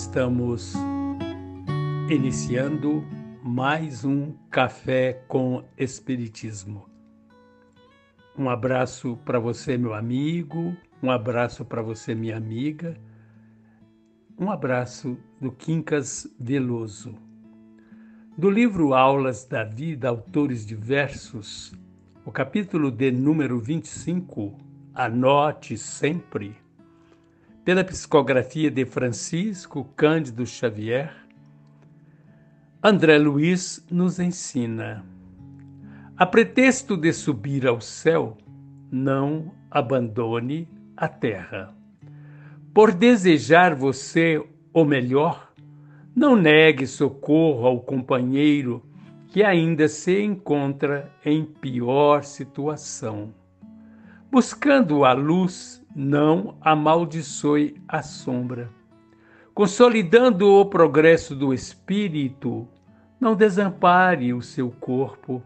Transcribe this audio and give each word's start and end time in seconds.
Estamos 0.00 0.72
iniciando 2.08 3.04
mais 3.44 4.02
um 4.02 4.32
Café 4.50 5.22
com 5.28 5.62
Espiritismo. 5.76 6.88
Um 8.36 8.48
abraço 8.48 9.18
para 9.26 9.38
você, 9.38 9.76
meu 9.76 9.92
amigo, 9.92 10.74
um 11.02 11.10
abraço 11.10 11.66
para 11.66 11.82
você, 11.82 12.14
minha 12.14 12.38
amiga, 12.38 12.96
um 14.38 14.50
abraço 14.50 15.18
do 15.38 15.52
Quincas 15.52 16.26
Veloso. 16.40 17.14
Do 18.38 18.48
livro 18.48 18.94
Aulas 18.94 19.44
da 19.44 19.64
Vida, 19.64 20.08
Autores 20.08 20.64
Diversos, 20.64 21.74
o 22.24 22.32
capítulo 22.32 22.90
de 22.90 23.12
número 23.12 23.60
25, 23.60 24.56
Anote 24.94 25.76
Sempre 25.76 26.56
pela 27.64 27.84
psicografia 27.84 28.70
de 28.70 28.84
Francisco 28.84 29.84
Cândido 29.96 30.46
Xavier, 30.46 31.14
André 32.82 33.18
Luiz 33.18 33.84
nos 33.90 34.18
ensina: 34.18 35.04
a 36.16 36.26
pretexto 36.26 36.96
de 36.96 37.12
subir 37.12 37.66
ao 37.66 37.80
céu, 37.80 38.36
não 38.90 39.52
abandone 39.70 40.68
a 40.96 41.08
terra. 41.08 41.74
Por 42.72 42.92
desejar 42.92 43.74
você 43.74 44.42
o 44.72 44.84
melhor, 44.84 45.52
não 46.14 46.36
negue 46.36 46.86
socorro 46.86 47.66
ao 47.66 47.80
companheiro 47.80 48.82
que 49.28 49.42
ainda 49.44 49.86
se 49.86 50.20
encontra 50.22 51.10
em 51.24 51.44
pior 51.44 52.24
situação. 52.24 53.32
Buscando 54.30 55.04
a 55.04 55.12
luz, 55.12 55.79
não 55.94 56.56
amaldiçoe 56.60 57.80
a 57.88 58.02
sombra. 58.02 58.70
Consolidando 59.54 60.48
o 60.48 60.64
progresso 60.64 61.34
do 61.34 61.52
espírito, 61.52 62.68
não 63.20 63.34
desampare 63.34 64.32
o 64.32 64.40
seu 64.40 64.70
corpo. 64.70 65.42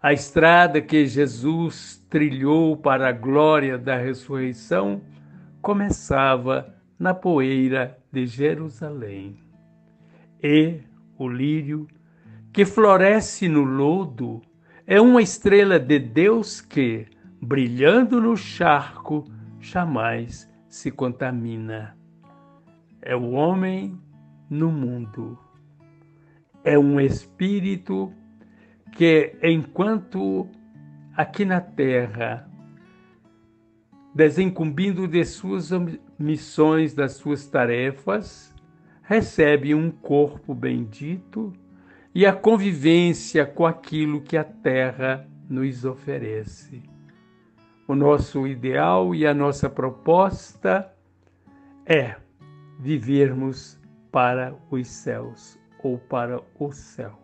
A 0.00 0.12
estrada 0.12 0.80
que 0.80 1.06
Jesus 1.06 2.04
trilhou 2.10 2.76
para 2.76 3.08
a 3.08 3.12
glória 3.12 3.78
da 3.78 3.96
ressurreição 3.96 5.00
começava 5.60 6.74
na 6.98 7.14
poeira 7.14 7.98
de 8.12 8.26
Jerusalém. 8.26 9.36
E 10.42 10.80
o 11.18 11.26
lírio, 11.26 11.88
que 12.52 12.64
floresce 12.64 13.48
no 13.48 13.62
lodo, 13.64 14.42
é 14.86 15.00
uma 15.00 15.22
estrela 15.22 15.78
de 15.78 15.98
Deus 15.98 16.60
que, 16.60 17.06
brilhando 17.40 18.20
no 18.20 18.36
charco, 18.36 19.24
jamais 19.64 20.50
se 20.68 20.90
contamina. 20.90 21.96
É 23.00 23.16
o 23.16 23.30
homem 23.32 23.98
no 24.48 24.70
mundo. 24.70 25.38
É 26.62 26.78
um 26.78 27.00
espírito 27.00 28.12
que, 28.92 29.36
enquanto 29.42 30.48
aqui 31.16 31.44
na 31.44 31.60
terra, 31.60 32.48
desencumbindo 34.14 35.08
de 35.08 35.24
suas 35.24 35.70
missões, 36.18 36.94
das 36.94 37.12
suas 37.14 37.46
tarefas, 37.46 38.54
recebe 39.02 39.74
um 39.74 39.90
corpo 39.90 40.54
bendito 40.54 41.52
e 42.14 42.24
a 42.24 42.32
convivência 42.32 43.44
com 43.44 43.66
aquilo 43.66 44.20
que 44.20 44.36
a 44.36 44.44
terra 44.44 45.28
nos 45.48 45.84
oferece. 45.84 46.93
O 47.86 47.94
nosso 47.94 48.46
ideal 48.46 49.14
e 49.14 49.26
a 49.26 49.34
nossa 49.34 49.68
proposta 49.68 50.90
é 51.84 52.16
vivermos 52.80 53.78
para 54.10 54.54
os 54.70 54.88
céus 54.88 55.58
ou 55.82 55.98
para 55.98 56.40
o 56.58 56.72
céu. 56.72 57.18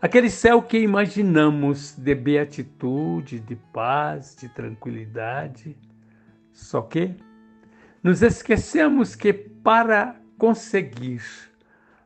Aquele 0.00 0.30
céu 0.30 0.62
que 0.62 0.78
imaginamos 0.78 1.96
de 1.96 2.14
beatitude, 2.14 3.40
de 3.40 3.56
paz, 3.56 4.36
de 4.36 4.48
tranquilidade. 4.48 5.76
Só 6.52 6.82
que 6.82 7.16
nos 8.00 8.22
esquecemos 8.22 9.16
que 9.16 9.32
para 9.32 10.14
conseguir 10.38 11.20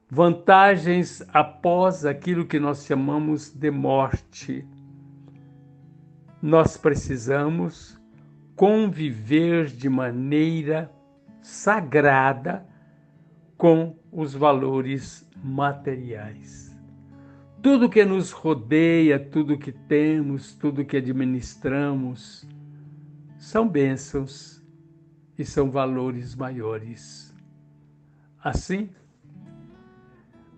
vantagens 0.09 1.23
após 1.35 2.07
aquilo 2.07 2.47
que 2.47 2.59
nós 2.59 2.87
chamamos 2.87 3.51
de 3.51 3.71
morte, 3.71 4.67
nós 6.43 6.77
precisamos 6.77 7.97
conviver 8.57 9.67
de 9.67 9.89
maneira 9.89 10.91
sagrada 11.41 12.67
com 13.57 13.97
os 14.11 14.35
valores 14.35 15.25
materiais. 15.43 16.77
Tudo 17.63 17.89
que 17.89 18.05
nos 18.05 18.33
rodeia, 18.33 19.21
tudo 19.21 19.57
que 19.57 19.71
temos, 19.71 20.53
tudo 20.57 20.85
que 20.85 20.97
administramos, 20.97 22.45
são 23.39 23.69
bênçãos 23.69 24.61
e 25.39 25.45
são 25.45 25.71
valores 25.71 26.35
maiores. 26.35 27.33
Assim, 28.43 28.91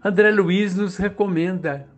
André 0.02 0.30
Luiz 0.30 0.74
nos 0.74 0.96
recomenda 0.96 1.94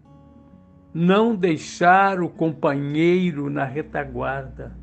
não 0.98 1.36
deixar 1.36 2.22
o 2.22 2.28
companheiro 2.30 3.50
na 3.50 3.64
retaguarda, 3.64 4.74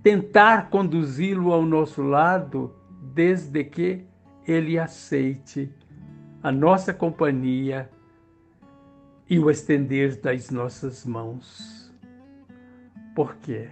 tentar 0.00 0.70
conduzi-lo 0.70 1.52
ao 1.52 1.66
nosso 1.66 2.00
lado 2.00 2.72
desde 3.12 3.64
que 3.64 4.06
ele 4.46 4.78
aceite 4.78 5.68
a 6.44 6.52
nossa 6.52 6.94
companhia 6.94 7.90
e 9.28 9.36
o 9.36 9.50
estender 9.50 10.20
das 10.20 10.48
nossas 10.48 11.04
mãos. 11.04 11.92
Por 13.12 13.34
quê? 13.38 13.68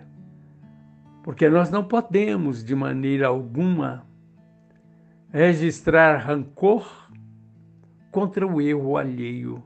Porque 1.22 1.48
nós 1.48 1.70
não 1.70 1.84
podemos, 1.84 2.64
de 2.64 2.74
maneira 2.74 3.28
alguma, 3.28 4.04
registrar 5.32 6.16
rancor 6.16 7.08
contra 8.10 8.44
o 8.44 8.60
erro 8.60 8.96
alheio, 8.96 9.62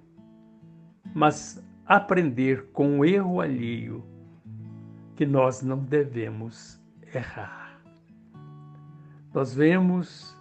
mas 1.15 1.64
aprender 1.87 2.71
com 2.73 3.01
o 3.01 3.05
erro 3.05 3.41
alheio 3.41 4.05
que 5.17 5.27
nós 5.27 5.63
não 5.63 5.79
devemos 5.79 6.81
errar. 7.15 7.81
Nós 9.33 9.55
vemos 9.55 10.37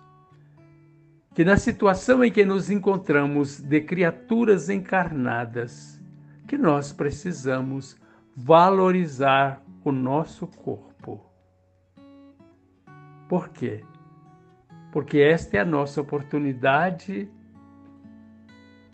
que 1.33 1.43
na 1.43 1.57
situação 1.57 2.23
em 2.23 2.31
que 2.31 2.45
nos 2.45 2.69
encontramos 2.69 3.59
de 3.59 3.81
criaturas 3.81 4.69
encarnadas, 4.69 5.99
que 6.47 6.57
nós 6.57 6.93
precisamos 6.93 7.97
valorizar 8.35 9.61
o 9.83 9.91
nosso 9.91 10.47
corpo. 10.47 11.25
Por 13.27 13.49
quê? 13.49 13.83
Porque 14.91 15.17
esta 15.17 15.57
é 15.57 15.59
a 15.59 15.65
nossa 15.65 15.99
oportunidade 16.01 17.27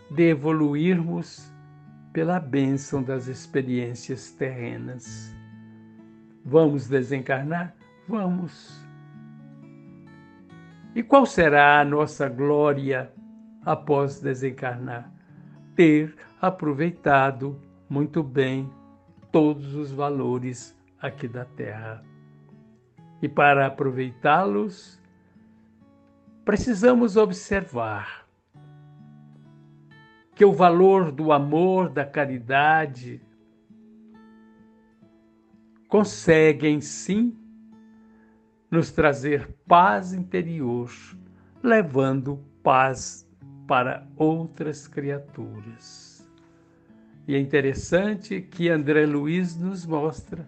de 0.09 0.23
evoluirmos 0.23 1.53
pela 2.11 2.39
bênção 2.39 3.03
das 3.03 3.27
experiências 3.27 4.31
terrenas. 4.31 5.33
Vamos 6.43 6.87
desencarnar? 6.87 7.75
Vamos. 8.07 8.83
E 10.95 11.03
qual 11.03 11.25
será 11.25 11.79
a 11.79 11.85
nossa 11.85 12.27
glória 12.27 13.13
após 13.63 14.19
desencarnar? 14.19 15.11
Ter 15.75 16.15
aproveitado 16.41 17.61
muito 17.87 18.23
bem 18.23 18.69
todos 19.31 19.75
os 19.75 19.91
valores 19.91 20.75
aqui 20.99 21.27
da 21.27 21.45
Terra. 21.45 22.03
E 23.21 23.29
para 23.29 23.67
aproveitá-los, 23.67 24.99
precisamos 26.43 27.15
observar 27.15 28.18
que 30.39 30.45
o 30.45 30.53
valor 30.53 31.11
do 31.11 31.33
amor, 31.33 31.89
da 31.89 32.05
caridade, 32.05 33.21
conseguem 35.89 36.79
sim 36.79 37.37
nos 38.71 38.89
trazer 38.89 39.53
paz 39.67 40.13
interior, 40.13 40.89
levando 41.61 42.41
paz 42.63 43.29
para 43.67 44.07
outras 44.15 44.87
criaturas. 44.87 46.25
E 47.27 47.35
é 47.35 47.37
interessante 47.37 48.39
que 48.39 48.69
André 48.69 49.05
Luiz 49.05 49.57
nos 49.57 49.85
mostra 49.85 50.47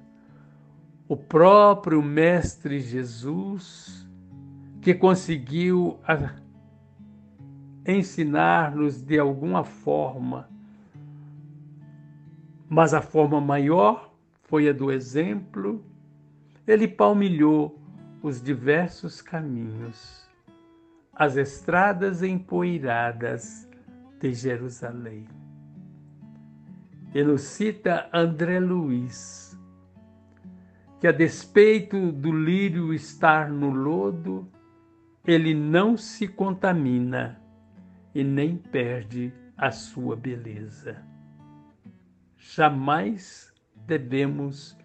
o 1.06 1.18
próprio 1.18 2.02
Mestre 2.02 2.80
Jesus 2.80 4.08
que 4.80 4.94
conseguiu 4.94 6.00
ensinar-nos 7.86 9.02
de 9.02 9.18
alguma 9.18 9.64
forma, 9.64 10.50
mas 12.70 12.94
a 12.94 13.02
forma 13.02 13.42
maior 13.42 14.14
foi 14.44 14.70
a 14.70 14.74
do 14.74 14.92
exemplo. 14.92 15.84
Ele 16.68 16.88
palmilhou 16.88 17.78
os 18.22 18.42
diversos 18.42 19.22
caminhos, 19.22 20.30
as 21.14 21.36
estradas 21.36 22.24
empoeiradas 22.24 23.68
de 24.20 24.34
Jerusalém. 24.34 25.28
E 27.14 27.24
nos 27.24 27.42
cita 27.42 28.08
André 28.14 28.60
Luiz, 28.60 29.60
que 31.00 31.08
a 31.08 31.12
despeito 31.12 32.12
do 32.12 32.32
lírio 32.32 32.94
estar 32.94 33.50
no 33.50 33.72
lodo, 33.72 34.48
ele 35.26 35.54
não 35.54 35.98
se 35.98 36.28
contamina 36.28 37.41
e 38.14 38.24
nem 38.24 38.58
perde 38.58 39.34
a 39.58 39.72
sua 39.72 40.16
beleza. 40.16 41.04
Jamais 42.38 43.54
devemos 43.86 44.78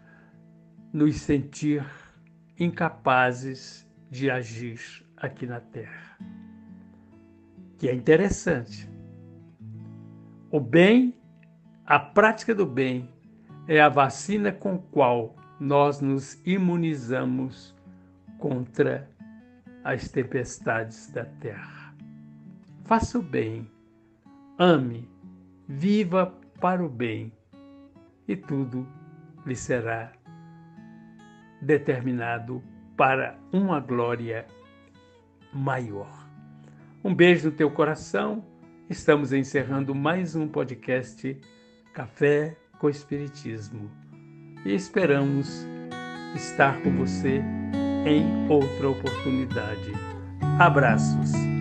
nos 0.93 1.17
sentir 1.17 1.85
incapazes 2.59 3.87
de 4.11 4.31
agir 4.31 4.81
aqui 5.17 5.47
na 5.47 5.61
Terra. 5.61 6.19
Que 7.79 7.89
é 7.89 7.95
interessante. 7.95 8.91
O 10.51 10.61
bem, 10.61 11.15
a 11.85 11.99
prática 11.99 12.55
do 12.55 12.65
bem, 12.65 13.11
é 13.69 13.81
a 13.81 13.89
vacina 13.89 14.53
com 14.53 14.79
qual 14.79 15.37
nós 15.59 16.01
nos 16.01 16.41
imunizamos 16.47 17.75
contra 18.39 19.11
as 19.83 20.09
tempestades 20.09 21.11
da 21.11 21.25
terra. 21.25 21.76
Faça 22.87 23.19
o 23.19 23.23
bem, 23.23 23.69
ame, 24.57 25.09
viva 25.69 26.33
para 26.61 26.85
o 26.85 26.89
bem, 26.89 27.33
e 28.29 28.37
tudo 28.37 28.87
lhe 29.45 29.57
será 29.57 30.13
determinado 31.61 32.63
para 32.97 33.37
uma 33.53 33.81
glória 33.81 34.47
maior. 35.53 36.29
Um 37.03 37.13
beijo 37.13 37.51
no 37.51 37.57
teu 37.57 37.73
coração. 37.73 38.45
Estamos 38.89 39.33
encerrando 39.33 39.93
mais 39.93 40.37
um 40.37 40.47
podcast 40.47 41.37
Café 41.93 42.57
com 42.79 42.89
Espiritismo 42.89 43.91
e 44.65 44.73
esperamos 44.73 45.67
estar 46.37 46.81
com 46.83 46.93
você 46.93 47.43
em 48.07 48.49
outra 48.49 48.91
oportunidade. 48.91 49.93
Abraços. 50.61 51.56